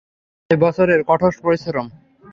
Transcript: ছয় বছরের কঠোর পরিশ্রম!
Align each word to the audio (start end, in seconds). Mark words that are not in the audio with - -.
ছয় 0.45 0.59
বছরের 0.63 0.99
কঠোর 1.09 1.33
পরিশ্রম! 1.43 1.87